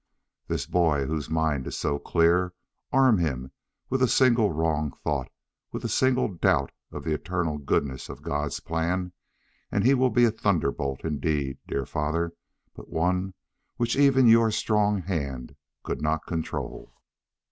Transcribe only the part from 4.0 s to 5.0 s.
a single wrong